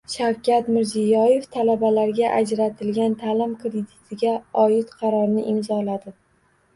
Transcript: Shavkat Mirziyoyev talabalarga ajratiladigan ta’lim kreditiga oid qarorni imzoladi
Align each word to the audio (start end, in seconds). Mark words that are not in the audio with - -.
Shavkat 0.11 0.69
Mirziyoyev 0.75 1.43
talabalarga 1.55 2.31
ajratiladigan 2.37 3.17
ta’lim 3.25 3.53
kreditiga 3.65 4.31
oid 4.63 4.97
qarorni 5.03 5.45
imzoladi 5.53 6.15